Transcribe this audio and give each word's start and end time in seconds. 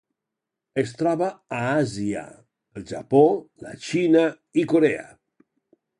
Es 0.83 0.93
troba 1.01 1.27
a 1.57 1.59
Àsia: 1.73 2.23
el 2.81 2.89
Japó, 2.95 3.23
la 3.67 3.77
Xina 3.91 4.25
i 4.63 4.65
Corea. 4.73 5.09